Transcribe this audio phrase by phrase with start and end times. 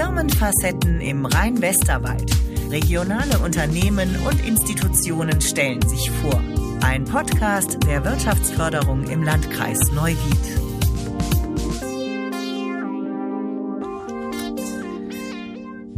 [0.00, 2.30] Firmenfacetten im Rhein-Westerwald.
[2.70, 6.42] Regionale Unternehmen und Institutionen stellen sich vor.
[6.82, 10.69] Ein Podcast der Wirtschaftsförderung im Landkreis Neuwied.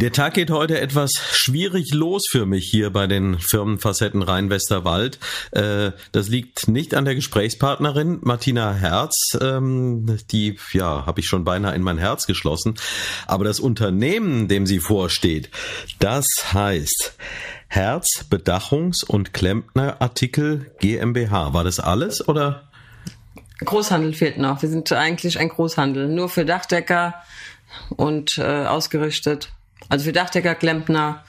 [0.02, 5.20] Der Tag geht heute etwas schwierig los für mich hier bei den Firmenfacetten Rhein-Westerwald.
[5.52, 11.44] Äh, das liegt nicht an der Gesprächspartnerin Martina Herz, ähm, die ja habe ich schon
[11.44, 12.74] beinahe in mein Herz geschlossen.
[13.28, 15.50] Aber das Unternehmen, dem sie vorsteht,
[16.00, 17.14] das heißt
[17.68, 21.54] Herz Bedachungs- und Klempnerartikel GmbH.
[21.54, 22.64] War das alles oder?
[23.64, 24.62] Großhandel fehlt noch.
[24.62, 27.14] Wir sind eigentlich ein Großhandel, nur für Dachdecker
[27.90, 29.52] und äh, ausgerichtet.
[29.88, 31.24] Also für Dachdecker, Klempner,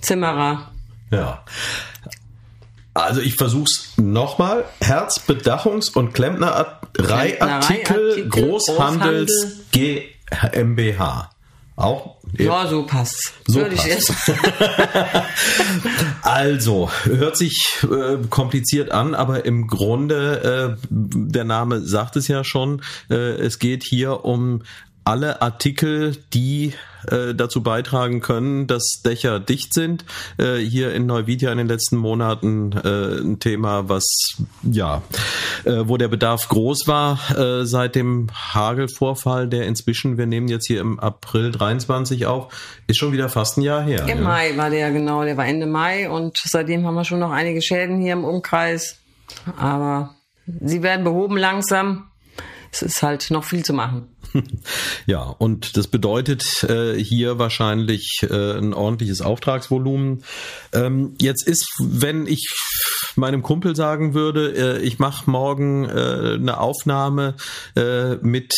[0.00, 0.70] Zimmerer.
[1.10, 1.42] Ja.
[2.94, 4.64] Also ich versuch's nochmal.
[4.80, 11.30] Herzbedachungs- und Klempnerei-Artikel Großhandels GmbH.
[11.78, 12.16] Auch?
[12.36, 13.34] Ja, so passt.
[13.46, 14.12] So Würde passt.
[16.22, 22.42] also, hört sich äh, kompliziert an, aber im Grunde, äh, der Name sagt es ja
[22.42, 24.62] schon, äh, es geht hier um
[25.08, 26.74] alle Artikel, die
[27.10, 30.04] äh, dazu beitragen können, dass Dächer dicht sind.
[30.36, 34.04] Äh, hier in Neuwied ja in den letzten Monaten äh, ein Thema, was
[34.62, 35.00] ja,
[35.64, 40.66] äh, wo der Bedarf groß war äh, seit dem Hagelvorfall, der inzwischen, wir nehmen jetzt
[40.66, 42.52] hier im April 23 auf,
[42.86, 44.02] ist schon wieder fast ein Jahr her.
[44.02, 44.24] Im ja.
[44.24, 47.62] Mai war der genau, der war Ende Mai und seitdem haben wir schon noch einige
[47.62, 48.98] Schäden hier im Umkreis,
[49.56, 50.16] aber
[50.60, 52.08] sie werden behoben langsam.
[52.70, 54.08] Es ist halt noch viel zu machen.
[55.06, 60.22] Ja, und das bedeutet äh, hier wahrscheinlich äh, ein ordentliches Auftragsvolumen.
[60.72, 62.46] Ähm, jetzt ist, wenn ich
[63.16, 67.36] meinem Kumpel sagen würde, äh, ich mache morgen äh, eine Aufnahme
[67.74, 68.52] äh, mit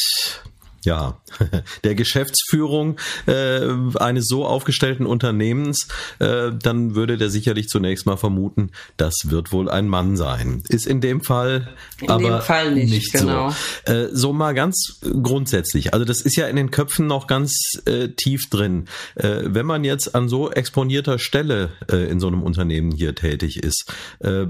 [0.84, 1.20] ja,
[1.84, 3.60] der Geschäftsführung äh,
[3.96, 9.68] eines so aufgestellten Unternehmens, äh, dann würde der sicherlich zunächst mal vermuten, das wird wohl
[9.68, 10.62] ein Mann sein.
[10.68, 11.68] Ist in dem Fall
[12.00, 13.50] in aber dem Fall nicht, nicht genau.
[13.86, 13.92] so.
[13.92, 15.92] Äh, so mal ganz grundsätzlich.
[15.92, 17.54] Also das ist ja in den Köpfen noch ganz
[17.84, 18.86] äh, tief drin.
[19.16, 23.62] Äh, wenn man jetzt an so exponierter Stelle äh, in so einem Unternehmen hier tätig
[23.62, 24.46] ist, äh,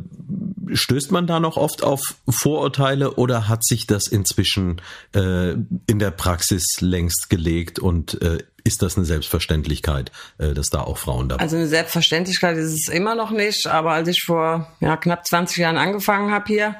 [0.73, 4.81] stößt man da noch oft auf Vorurteile oder hat sich das inzwischen
[5.15, 5.53] äh,
[5.87, 10.99] in der Praxis längst gelegt und äh, ist das eine Selbstverständlichkeit, äh, dass da auch
[10.99, 11.47] Frauen dabei sind?
[11.47, 15.57] Also eine Selbstverständlichkeit ist es immer noch nicht, aber als ich vor ja, knapp 20
[15.57, 16.77] Jahren angefangen habe hier,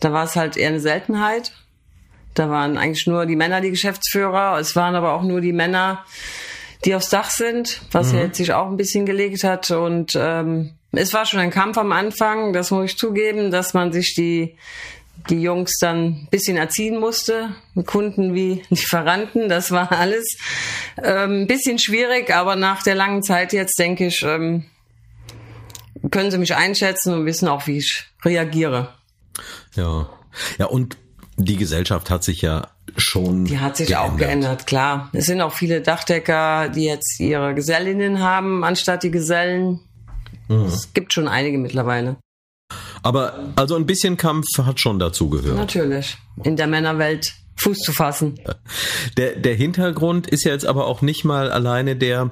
[0.00, 1.52] da war es halt eher eine Seltenheit.
[2.34, 6.04] Da waren eigentlich nur die Männer die Geschäftsführer, es waren aber auch nur die Männer,
[6.84, 8.18] die aufs Dach sind, was mhm.
[8.18, 9.70] ja jetzt sich auch ein bisschen gelegt hat.
[9.70, 13.92] Und ähm, es war schon ein Kampf am Anfang, das muss ich zugeben, dass man
[13.92, 14.56] sich die
[15.30, 17.50] die Jungs dann ein bisschen erziehen musste,
[17.86, 20.36] Kunden wie Lieferanten, das war alles
[21.02, 24.64] ähm, ein bisschen schwierig, aber nach der langen Zeit jetzt denke ich, ähm,
[26.10, 28.94] können sie mich einschätzen und wissen auch, wie ich reagiere.
[29.74, 30.08] Ja,
[30.58, 30.98] ja und
[31.36, 33.44] die Gesellschaft hat sich ja schon.
[33.44, 34.12] Die hat sich geändert.
[34.12, 35.10] auch geändert, klar.
[35.12, 39.80] Es sind auch viele Dachdecker, die jetzt ihre Gesellinnen haben, anstatt die Gesellen.
[40.48, 40.66] Mhm.
[40.66, 42.16] Es gibt schon einige mittlerweile.
[43.04, 45.56] Aber also ein bisschen Kampf hat schon dazu gehört.
[45.56, 46.16] Natürlich.
[46.42, 48.40] In der Männerwelt Fuß zu fassen.
[49.16, 52.30] Der, der Hintergrund ist ja jetzt aber auch nicht mal alleine der,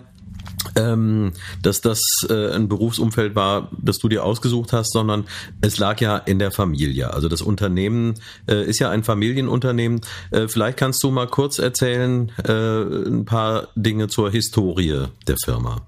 [0.74, 1.32] ähm,
[1.62, 5.26] dass das äh, ein Berufsumfeld war, das du dir ausgesucht hast, sondern
[5.60, 7.12] es lag ja in der Familie.
[7.12, 8.14] Also das Unternehmen
[8.48, 10.00] äh, ist ja ein Familienunternehmen.
[10.30, 15.82] Äh, vielleicht kannst du mal kurz erzählen äh, ein paar Dinge zur Historie der Firma.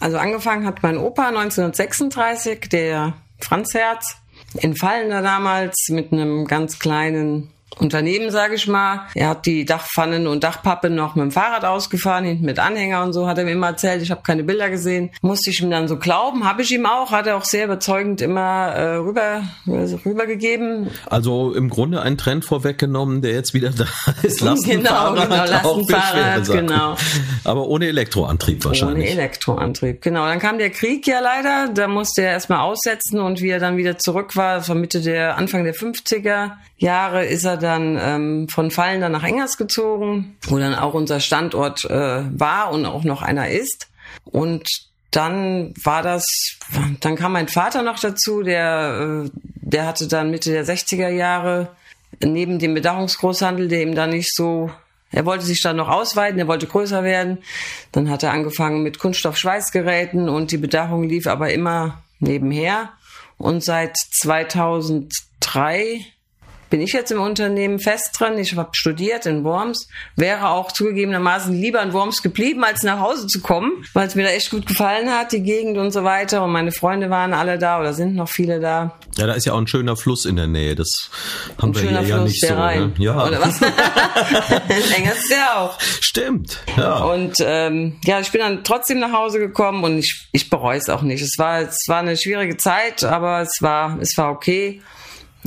[0.00, 4.16] Also angefangen hat mein Opa 1936, der Franz Herz
[4.54, 9.06] in Fallender damals mit einem ganz kleinen Unternehmen, sage ich mal.
[9.14, 13.12] Er hat die Dachpfannen und Dachpappe noch mit dem Fahrrad ausgefahren, hinten mit Anhänger und
[13.12, 14.02] so, hat er mir immer erzählt.
[14.02, 15.10] Ich habe keine Bilder gesehen.
[15.20, 18.22] Musste ich ihm dann so glauben, habe ich ihm auch, hat er auch sehr überzeugend
[18.22, 20.90] immer äh, rüber also rübergegeben.
[21.06, 23.86] Also im Grunde ein Trend vorweggenommen, der jetzt wieder da
[24.22, 24.40] ist.
[24.40, 26.96] Lastenfahrrad genau, genau, Lastenfahrrad, genau.
[27.44, 29.10] Aber ohne Elektroantrieb wahrscheinlich.
[29.10, 30.24] Ohne Elektroantrieb, genau.
[30.24, 33.76] Dann kam der Krieg ja leider, da musste er erstmal aussetzen und wie er dann
[33.76, 38.48] wieder zurück war, das war Mitte der, Anfang der 50er Jahre, ist er dann ähm,
[38.48, 43.04] von Fallen dann nach Engers gezogen, wo dann auch unser Standort äh, war und auch
[43.04, 43.88] noch einer ist.
[44.24, 44.68] Und
[45.10, 46.24] dann war das,
[47.00, 51.70] dann kam mein Vater noch dazu, der, äh, der hatte dann Mitte der 60er Jahre
[52.22, 54.70] neben dem Bedachungsgroßhandel, der ihm dann nicht so,
[55.10, 57.38] er wollte sich dann noch ausweiten, er wollte größer werden.
[57.92, 62.90] Dann hat er angefangen mit Kunststoff-Schweißgeräten und die Bedachung lief aber immer nebenher.
[63.38, 66.04] Und seit 2003
[66.76, 68.36] bin ich jetzt im Unternehmen fest drin.
[68.36, 73.26] Ich habe studiert in Worms, wäre auch zugegebenermaßen lieber in Worms geblieben, als nach Hause
[73.28, 76.44] zu kommen, weil es mir da echt gut gefallen hat, die Gegend und so weiter.
[76.44, 78.98] Und meine Freunde waren alle da oder sind noch viele da.
[79.16, 80.74] Ja, da ist ja auch ein schöner Fluss in der Nähe.
[80.74, 81.10] Das
[81.56, 82.54] haben ein wir hier Fluss, ja nicht so.
[82.54, 82.80] Rhein.
[82.80, 82.92] Ne?
[82.98, 83.26] Ja.
[83.26, 83.58] Oder was?
[84.94, 85.80] Enger ist der auch.
[85.80, 86.60] Stimmt.
[86.76, 87.04] Ja.
[87.04, 90.90] Und ähm, ja, ich bin dann trotzdem nach Hause gekommen und ich, ich bereue es
[90.90, 91.22] auch nicht.
[91.22, 94.82] Es war, es war eine schwierige Zeit, aber es war, es war okay.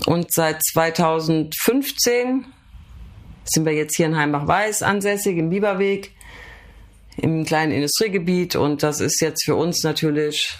[0.06, 2.46] Und seit 2015
[3.46, 6.12] sind wir jetzt hier in Heimbach-Weiß ansässig, im Biberweg,
[7.18, 8.56] im kleinen Industriegebiet.
[8.56, 10.56] Und das ist jetzt für uns natürlich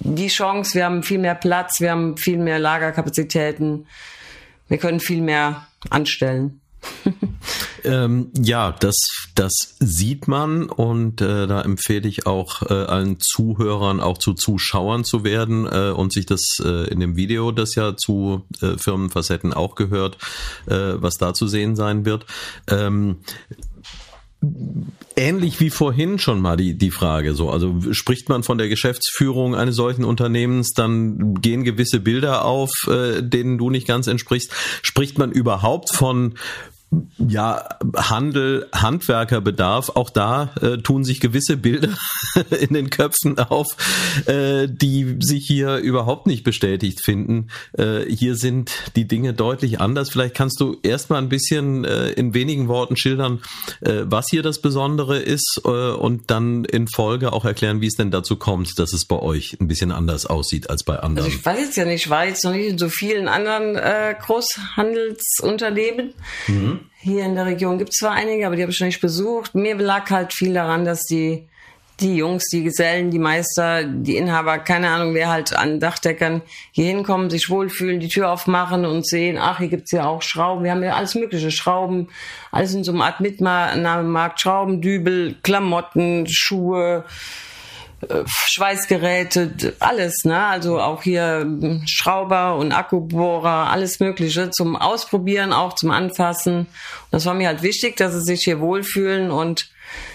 [0.00, 0.74] die Chance.
[0.74, 3.86] Wir haben viel mehr Platz, wir haben viel mehr Lagerkapazitäten,
[4.68, 6.60] wir können viel mehr anstellen.
[7.84, 8.96] ähm, ja, das,
[9.34, 15.04] das sieht man und äh, da empfehle ich auch äh, allen Zuhörern auch zu Zuschauern
[15.04, 19.52] zu werden äh, und sich das äh, in dem Video, das ja zu äh, Firmenfacetten
[19.52, 20.18] auch gehört,
[20.66, 22.26] äh, was da zu sehen sein wird.
[22.68, 23.18] Ähm,
[25.16, 27.50] ähnlich wie vorhin schon mal die, die Frage so.
[27.50, 33.22] Also spricht man von der Geschäftsführung eines solchen Unternehmens, dann gehen gewisse Bilder auf, äh,
[33.22, 34.52] denen du nicht ganz entsprichst.
[34.82, 36.34] Spricht man überhaupt von
[37.18, 41.96] ja, Handel, Handwerkerbedarf, auch da äh, tun sich gewisse Bilder
[42.60, 43.66] in den Köpfen auf,
[44.26, 47.48] äh, die sich hier überhaupt nicht bestätigt finden.
[47.72, 50.10] Äh, hier sind die Dinge deutlich anders.
[50.10, 53.42] Vielleicht kannst du erstmal ein bisschen äh, in wenigen Worten schildern,
[53.80, 57.94] äh, was hier das Besondere ist äh, und dann in Folge auch erklären, wie es
[57.94, 61.26] denn dazu kommt, dass es bei euch ein bisschen anders aussieht als bei anderen.
[61.26, 63.76] Also ich weiß jetzt ja nicht, ich war jetzt noch nicht in so vielen anderen
[63.76, 66.14] äh, Großhandelsunternehmen.
[66.48, 66.80] Mhm.
[66.98, 69.54] Hier in der Region gibt es zwar einige, aber die habe ich noch nicht besucht.
[69.54, 71.46] Mir lag halt viel daran, dass die,
[72.00, 76.42] die Jungs, die Gesellen, die Meister, die Inhaber, keine Ahnung, wer halt an Dachdeckern
[76.72, 80.64] hier hinkommen, sich wohlfühlen, die Tür aufmachen und sehen, ach, hier gibt's ja auch Schrauben.
[80.64, 82.08] Wir haben ja alles mögliche Schrauben,
[82.50, 87.04] alles in so einer Art Mitnahmemarkt, Schrauben, Dübel, Klamotten, Schuhe,
[88.26, 90.46] Schweißgeräte, alles, ne?
[90.46, 96.66] Also auch hier hm, Schrauber und Akkubohrer, alles Mögliche zum Ausprobieren, auch zum Anfassen.
[97.10, 99.70] das war mir halt wichtig, dass sie sich hier wohlfühlen und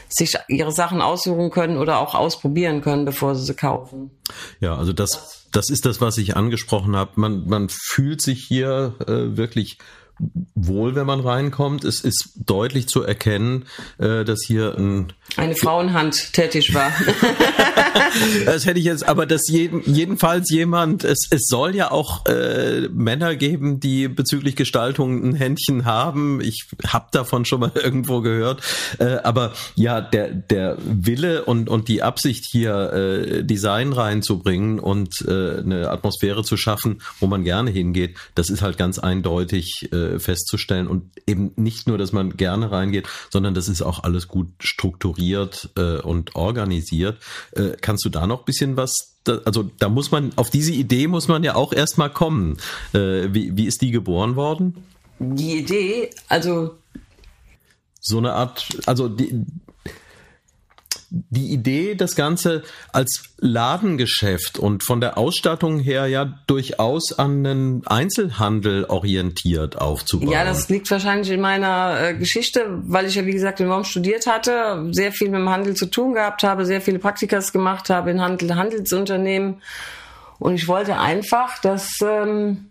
[0.08, 4.12] sich ihre Sachen aussuchen können oder auch ausprobieren können, bevor sie sie kaufen.
[4.60, 7.12] Ja, also das, das ist das, was ich angesprochen habe.
[7.16, 9.78] Man, man fühlt sich hier äh, wirklich
[10.56, 11.84] wohl, wenn man reinkommt.
[11.84, 13.66] Es ist deutlich zu erkennen,
[13.98, 16.92] äh, dass hier ein eine Frauenhand tätig war.
[18.46, 22.88] das hätte ich jetzt, aber dass jeden, jedenfalls jemand, es, es soll ja auch äh,
[22.92, 26.42] Männer geben, die bezüglich Gestaltung ein Händchen haben.
[26.42, 28.62] Ich habe davon schon mal irgendwo gehört.
[28.98, 35.24] Äh, aber ja, der, der Wille und, und die Absicht hier äh, Design reinzubringen und
[35.28, 40.09] äh, eine Atmosphäre zu schaffen, wo man gerne hingeht, das ist halt ganz eindeutig äh,
[40.18, 40.88] festzustellen.
[40.88, 45.70] Und eben nicht nur, dass man gerne reingeht, sondern das ist auch alles gut strukturiert
[45.78, 47.22] äh, und organisiert.
[47.52, 51.08] Äh, kannst du da noch bisschen was da, also da muss man, auf diese Idee
[51.08, 52.58] muss man ja auch erstmal kommen.
[52.94, 54.84] Äh, wie, wie ist die geboren worden?
[55.20, 56.76] Die Idee, also
[58.00, 59.46] so eine Art, also die,
[61.10, 62.64] die Idee, das Ganze
[62.94, 70.32] als Ladengeschäft und von der Ausstattung her ja durchaus an den Einzelhandel orientiert aufzubauen.
[70.32, 73.88] Ja, das liegt wahrscheinlich in meiner äh, Geschichte, weil ich ja, wie gesagt, in Worms
[73.88, 77.90] studiert hatte, sehr viel mit dem Handel zu tun gehabt habe, sehr viele Praktikas gemacht
[77.90, 79.62] habe in Handel, Handelsunternehmen.
[80.38, 82.70] Und ich wollte einfach, dass, ähm,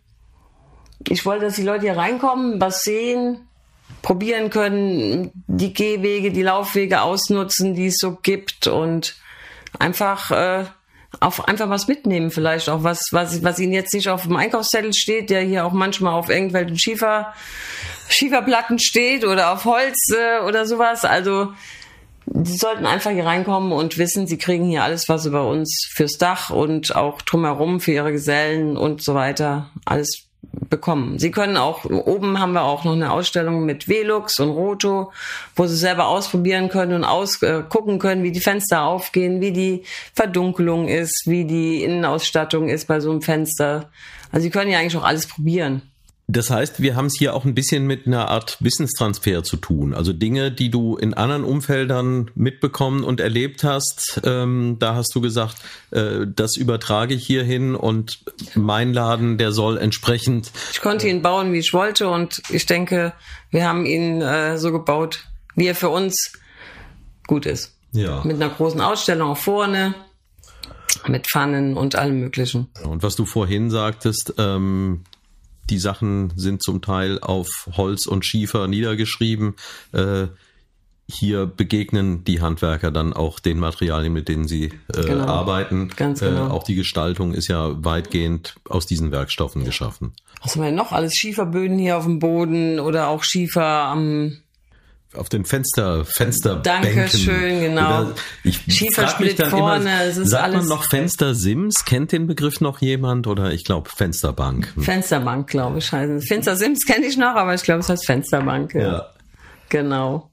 [1.09, 3.48] ich wollte, dass die Leute hier reinkommen, was sehen,
[4.02, 9.16] probieren können, die Gehwege, die Laufwege ausnutzen, die es so gibt und
[9.78, 10.64] einfach äh,
[11.21, 14.92] auf einfach was mitnehmen, vielleicht auch was, was, was ihnen jetzt nicht auf dem Einkaufszettel
[14.95, 17.33] steht, der hier auch manchmal auf irgendwelchen Schiefer,
[18.09, 21.04] Schieferplatten steht oder auf Holz äh, oder sowas.
[21.04, 21.52] Also
[22.26, 26.18] die sollten einfach hier reinkommen und wissen, sie kriegen hier alles, was über uns fürs
[26.18, 30.28] Dach und auch drumherum für ihre Gesellen und so weiter alles
[30.71, 31.19] bekommen.
[31.19, 35.13] Sie können auch, oben haben wir auch noch eine Ausstellung mit Velux und Roto,
[35.57, 37.63] wo Sie selber ausprobieren können und aus, äh,
[37.99, 39.85] können, wie die Fenster aufgehen, wie die
[40.15, 43.89] Verdunkelung ist, wie die Innenausstattung ist bei so einem Fenster.
[44.31, 45.83] Also Sie können ja eigentlich auch alles probieren.
[46.31, 49.95] Das heißt, wir haben es hier auch ein bisschen mit einer Art Wissenstransfer zu tun.
[49.95, 55.23] Also Dinge, die du in anderen Umfeldern mitbekommen und erlebt hast, ähm, da hast du
[55.23, 55.57] gesagt,
[55.91, 58.19] äh, das übertrage ich hier hin und
[58.55, 60.53] mein Laden, der soll entsprechend.
[60.71, 63.15] Ich konnte ihn bauen, wie ich wollte und ich denke,
[63.51, 66.33] wir haben ihn äh, so gebaut, wie er für uns
[67.27, 67.75] gut ist.
[67.93, 68.23] Ja.
[68.23, 69.95] Mit einer großen Ausstellung vorne,
[71.07, 72.69] mit Pfannen und allem Möglichen.
[72.85, 75.05] Und was du vorhin sagtest, ähm,
[75.71, 79.55] die Sachen sind zum Teil auf Holz und Schiefer niedergeschrieben.
[79.93, 80.29] Äh,
[81.11, 85.25] hier begegnen die Handwerker dann auch den Materialien, mit denen sie äh, genau.
[85.25, 85.89] arbeiten.
[85.97, 86.49] Ganz genau.
[86.49, 90.13] Äh, auch die Gestaltung ist ja weitgehend aus diesen Werkstoffen geschaffen.
[90.43, 90.93] Was haben wir denn noch?
[90.93, 94.37] Alles Schieferböden hier auf dem Boden oder auch Schiefer am
[95.15, 96.97] auf den Fenster, Fensterbänken.
[96.97, 98.03] Dankeschön, genau.
[98.03, 100.57] Oder ich Schiefersplit vorne, immer, es ist sagt alles.
[100.59, 101.85] man noch Fenstersims?
[101.85, 103.27] Kennt den Begriff noch jemand?
[103.27, 104.73] Oder ich glaube Fensterbank.
[104.79, 105.88] Fensterbank, glaube ich.
[105.88, 108.75] Fenstersims kenne ich noch, aber ich glaube, es heißt Fensterbank.
[108.75, 108.81] Ja.
[108.81, 109.07] ja.
[109.71, 110.31] Genau.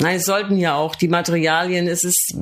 [0.00, 2.32] Nein, es sollten ja auch die Materialien, es ist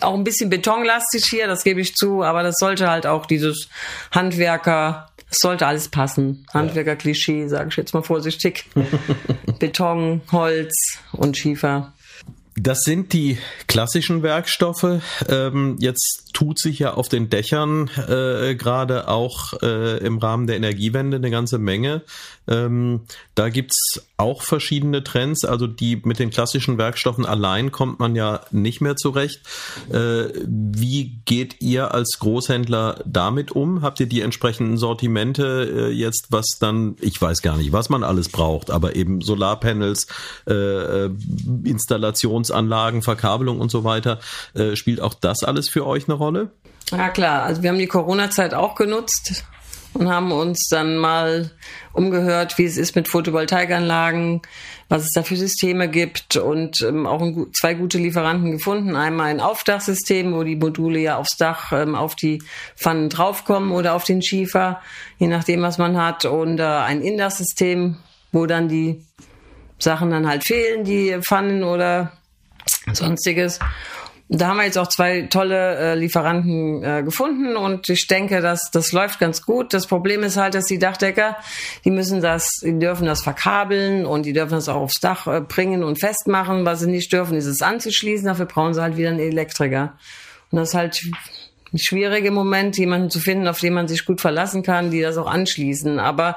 [0.00, 3.68] auch ein bisschen betonlastig hier, das gebe ich zu, aber das sollte halt auch dieses
[4.10, 6.44] Handwerker, es sollte alles passen.
[6.52, 8.64] Handwerker-Klischee, sage ich jetzt mal vorsichtig.
[9.58, 11.92] Beton, Holz und Schiefer.
[12.62, 13.38] Das sind die
[13.68, 15.00] klassischen Werkstoffe.
[15.28, 20.56] Ähm, jetzt tut sich ja auf den Dächern äh, gerade auch äh, im Rahmen der
[20.56, 22.02] Energiewende eine ganze Menge.
[22.46, 23.02] Ähm,
[23.34, 25.46] da gibt's auch verschiedene Trends.
[25.46, 29.40] Also die mit den klassischen Werkstoffen allein kommt man ja nicht mehr zurecht.
[29.90, 33.80] Äh, wie geht ihr als Großhändler damit um?
[33.80, 38.28] Habt ihr die entsprechenden Sortimente jetzt, was dann, ich weiß gar nicht, was man alles
[38.28, 40.06] braucht, aber eben Solarpanels,
[40.46, 41.08] äh,
[42.50, 44.20] Installationsanlagen, Verkabelung und so weiter.
[44.54, 46.50] Äh, spielt auch das alles für euch eine Rolle?
[46.90, 49.44] Ja klar, also wir haben die Corona-Zeit auch genutzt
[49.94, 51.50] und haben uns dann mal
[51.92, 54.42] umgehört, wie es ist mit Photovoltaikanlagen,
[54.88, 58.96] was es da für Systeme gibt und ähm, auch ein, zwei gute Lieferanten gefunden.
[58.96, 62.42] Einmal ein Aufdachsystem, wo die Module ja aufs Dach ähm, auf die
[62.76, 64.80] Pfannen draufkommen oder auf den Schiefer,
[65.18, 66.24] je nachdem, was man hat.
[66.24, 67.96] Und äh, ein Indachsystem,
[68.32, 69.04] wo dann die
[69.78, 72.12] Sachen dann halt fehlen, die Pfannen oder
[72.92, 73.58] sonstiges.
[74.32, 78.70] Da haben wir jetzt auch zwei tolle äh, Lieferanten äh, gefunden und ich denke, dass
[78.72, 79.74] das läuft ganz gut.
[79.74, 81.36] Das Problem ist halt, dass die Dachdecker,
[81.84, 85.40] die müssen das, die dürfen das verkabeln und die dürfen das auch aufs Dach äh,
[85.40, 86.64] bringen und festmachen.
[86.64, 88.26] Was sie nicht dürfen, ist es anzuschließen.
[88.26, 89.94] Dafür brauchen sie halt wieder einen Elektriker.
[90.52, 91.02] Und das ist halt
[91.74, 95.16] schwierig im Moment, jemanden zu finden, auf den man sich gut verlassen kann, die das
[95.16, 95.98] auch anschließen.
[95.98, 96.36] Aber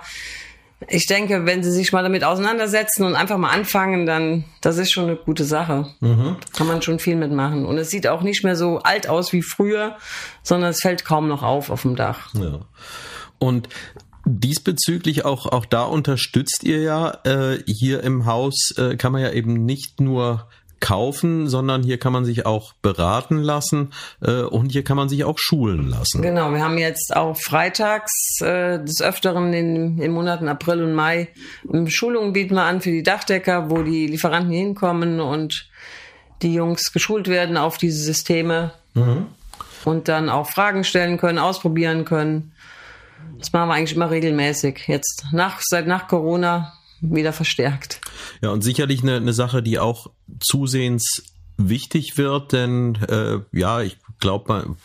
[0.89, 4.91] ich denke, wenn sie sich mal damit auseinandersetzen und einfach mal anfangen, dann das ist
[4.91, 5.87] schon eine gute Sache.
[5.99, 6.37] Mhm.
[6.55, 7.65] Kann man schon viel mitmachen.
[7.65, 9.97] Und es sieht auch nicht mehr so alt aus wie früher,
[10.41, 12.33] sondern es fällt kaum noch auf auf dem Dach.
[12.33, 12.59] Ja.
[13.39, 13.69] Und
[14.25, 19.31] Diesbezüglich auch, auch da unterstützt ihr ja äh, hier im Haus, äh, kann man ja
[19.31, 20.47] eben nicht nur
[20.83, 25.23] kaufen, sondern hier kann man sich auch beraten lassen äh, und hier kann man sich
[25.23, 26.21] auch schulen lassen.
[26.21, 31.29] Genau, wir haben jetzt auch freitags äh, des Öfteren in den Monaten April und Mai
[31.87, 35.69] Schulungen bieten wir an für die Dachdecker, wo die Lieferanten hinkommen und
[36.41, 39.27] die Jungs geschult werden auf diese Systeme mhm.
[39.85, 42.51] und dann auch Fragen stellen können, ausprobieren können.
[43.39, 44.83] Das machen wir eigentlich immer regelmäßig.
[44.87, 48.01] Jetzt nach, seit nach Corona wieder verstärkt.
[48.41, 51.23] Ja, und sicherlich eine, eine Sache, die auch zusehends
[51.57, 54.75] wichtig wird, denn äh, ja, ich glaube,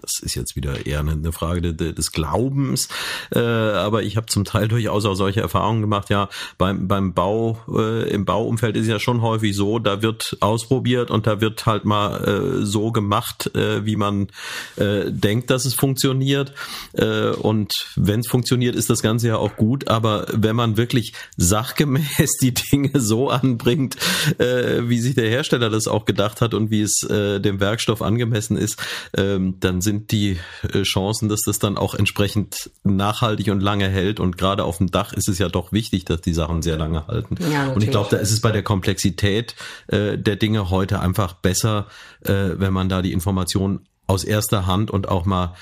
[0.00, 2.88] das ist jetzt wieder eher eine, Frage des Glaubens,
[3.34, 6.08] äh, aber ich habe zum Teil durchaus auch solche Erfahrungen gemacht.
[6.08, 11.10] Ja, beim beim Bau äh, im Bauumfeld ist ja schon häufig so, da wird ausprobiert
[11.10, 14.28] und da wird halt mal äh, so gemacht, wie man
[14.76, 16.52] denkt, dass es funktioniert.
[16.92, 19.88] Und wenn es funktioniert, ist das Ganze ja auch gut.
[19.88, 23.96] Aber wenn man wirklich sachgemäß die Dinge so anbringt,
[24.38, 28.80] wie sich der Hersteller das auch gedacht hat und wie es dem Werkstoff angemessen ist,
[29.12, 30.38] äh, dann sind die
[30.74, 34.20] äh, Chancen, dass das dann auch entsprechend nachhaltig und lange hält.
[34.20, 37.06] Und gerade auf dem Dach ist es ja doch wichtig, dass die Sachen sehr lange
[37.06, 37.36] halten.
[37.50, 39.54] Ja, und ich glaube, da ist es bei der Komplexität
[39.86, 41.86] äh, der Dinge heute einfach besser,
[42.24, 45.54] äh, wenn man da die Informationen aus erster Hand und auch mal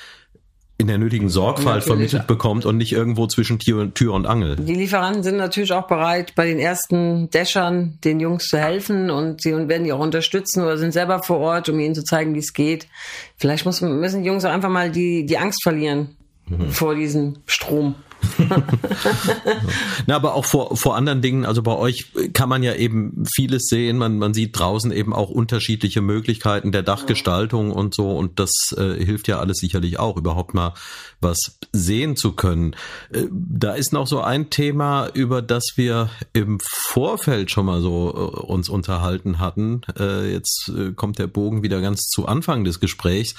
[0.76, 2.10] in der nötigen Sorgfalt natürlich.
[2.10, 4.56] vermittelt bekommt und nicht irgendwo zwischen Tür, Tür und Angel.
[4.56, 9.40] Die Lieferanten sind natürlich auch bereit, bei den ersten Dächern den Jungs zu helfen und
[9.40, 12.40] sie werden die auch unterstützen oder sind selber vor Ort, um ihnen zu zeigen, wie
[12.40, 12.88] es geht.
[13.36, 16.16] Vielleicht muss, müssen die Jungs auch einfach mal die, die Angst verlieren
[16.48, 16.70] mhm.
[16.70, 17.94] vor diesem Strom.
[20.06, 23.66] Na, aber auch vor, vor anderen Dingen, also bei euch kann man ja eben vieles
[23.66, 23.98] sehen.
[23.98, 28.16] Man, man sieht draußen eben auch unterschiedliche Möglichkeiten der Dachgestaltung und so.
[28.16, 30.74] Und das äh, hilft ja alles sicherlich auch, überhaupt mal
[31.20, 32.76] was sehen zu können.
[33.12, 38.10] Äh, da ist noch so ein Thema, über das wir im Vorfeld schon mal so
[38.10, 39.82] äh, uns unterhalten hatten.
[39.98, 43.34] Äh, jetzt äh, kommt der Bogen wieder ganz zu Anfang des Gesprächs.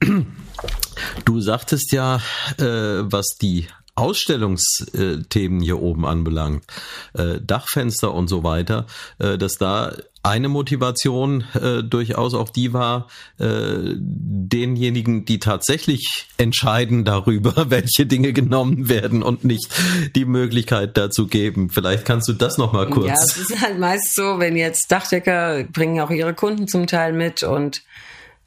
[1.24, 2.16] Du sagtest ja,
[2.58, 6.64] äh, was die Ausstellungsthemen hier oben anbelangt,
[7.14, 8.86] äh, Dachfenster und so weiter,
[9.18, 9.92] äh, dass da
[10.22, 18.32] eine Motivation äh, durchaus auch die war, äh, denjenigen, die tatsächlich entscheiden darüber, welche Dinge
[18.32, 19.72] genommen werden und nicht
[20.14, 21.70] die Möglichkeit dazu geben.
[21.70, 23.08] Vielleicht kannst du das noch mal kurz.
[23.08, 27.12] Ja, es ist halt meist so, wenn jetzt Dachdecker bringen auch ihre Kunden zum Teil
[27.14, 27.82] mit und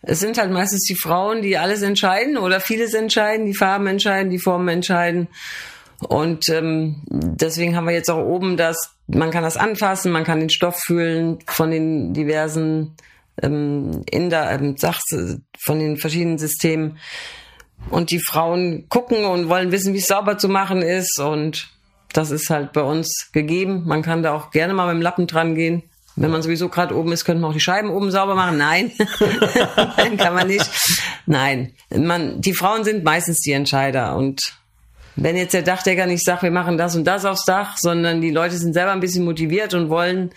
[0.03, 4.29] es sind halt meistens die Frauen, die alles entscheiden oder vieles entscheiden, die Farben entscheiden,
[4.29, 5.29] die Formen entscheiden.
[6.00, 10.41] Und ähm, deswegen haben wir jetzt auch oben das, man kann das anfassen, man kann
[10.41, 12.95] den Stoff fühlen von den diversen
[13.41, 16.98] ähm, in der ähm, Sachse, von den verschiedenen Systemen.
[17.89, 21.19] Und die Frauen gucken und wollen wissen, wie es sauber zu machen ist.
[21.19, 21.69] Und
[22.12, 23.83] das ist halt bei uns gegeben.
[23.86, 25.83] Man kann da auch gerne mal mit dem Lappen dran gehen.
[26.15, 28.58] Wenn man sowieso gerade oben ist, könnte man auch die Scheiben oben sauber machen.
[28.58, 28.91] Nein,
[29.98, 30.70] nein, kann man nicht.
[31.25, 34.41] Nein, man, die Frauen sind meistens die Entscheider und
[35.15, 38.32] wenn jetzt der Dachdecker nicht sagt, wir machen das und das aufs Dach, sondern die
[38.32, 40.32] Leute sind selber ein bisschen motiviert und wollen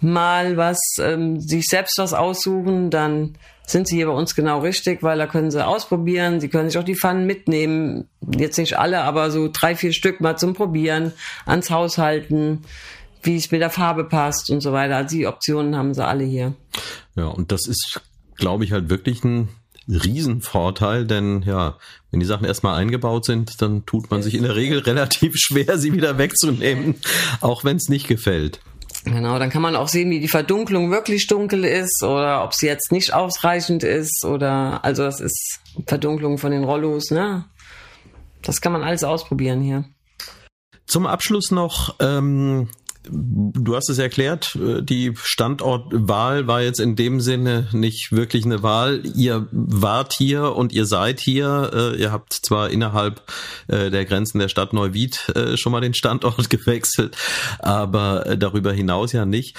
[0.00, 5.02] mal was, ähm, sich selbst was aussuchen, dann sind sie hier bei uns genau richtig,
[5.02, 6.40] weil da können sie ausprobieren.
[6.40, 8.08] Sie können sich auch die Pfannen mitnehmen.
[8.38, 11.12] Jetzt nicht alle, aber so drei, vier Stück mal zum Probieren,
[11.46, 12.62] ans Haus halten
[13.26, 14.96] wie es mit der Farbe passt und so weiter.
[14.96, 16.54] Also die Optionen haben sie alle hier.
[17.14, 18.00] Ja, und das ist,
[18.36, 19.48] glaube ich, halt wirklich ein
[19.88, 21.78] Riesenvorteil, denn ja,
[22.10, 25.78] wenn die Sachen erstmal eingebaut sind, dann tut man sich in der Regel relativ schwer,
[25.78, 26.96] sie wieder wegzunehmen,
[27.40, 28.60] auch wenn es nicht gefällt.
[29.04, 32.66] Genau, dann kann man auch sehen, wie die Verdunklung wirklich dunkel ist oder ob sie
[32.66, 37.44] jetzt nicht ausreichend ist oder also das ist Verdunklung von den Rollos, ne?
[38.42, 39.84] Das kann man alles ausprobieren hier.
[40.86, 42.68] Zum Abschluss noch ähm,
[43.08, 48.62] Du hast es erklärt, äh, die Standortwahl war jetzt in dem Sinne nicht wirklich eine
[48.62, 49.02] Wahl.
[49.14, 51.70] Ihr wart hier und ihr seid hier.
[51.72, 53.22] Äh, ihr habt zwar innerhalb
[53.68, 57.16] äh, der Grenzen der Stadt Neuwied schon mal den Standort gewechselt,
[57.58, 59.56] aber darüber hinaus ja nicht.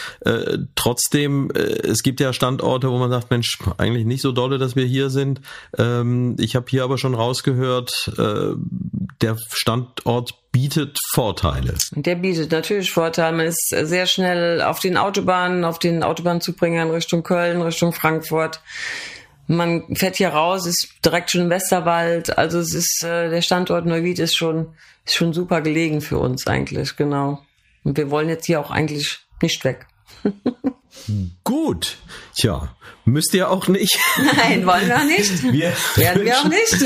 [0.76, 4.86] Trotzdem, es gibt ja Standorte, wo man sagt, Mensch, eigentlich nicht so dolle, dass wir
[4.86, 5.42] hier sind.
[5.78, 11.76] Ähm, ich habe hier aber schon rausgehört, der Standort bietet Vorteile.
[11.92, 13.38] Der bietet natürlich Vorteile.
[13.38, 18.60] Man ist sehr schnell auf den Autobahnen, auf den Autobahnzubringern Richtung Köln, Richtung Frankfurt.
[19.46, 22.40] Man fährt hier raus, ist direkt schon im Westerwald.
[22.40, 24.74] Also es ist äh, der Standort Neuwied ist schon
[25.06, 27.40] ist schon super gelegen für uns eigentlich, genau.
[27.84, 29.86] Und wir wollen jetzt hier auch eigentlich nicht weg.
[31.44, 31.98] Gut.
[32.36, 33.98] Tja, müsst ihr auch nicht.
[34.38, 35.44] Nein, wollen wir auch nicht.
[35.52, 36.86] Wir Werden wir auch nicht.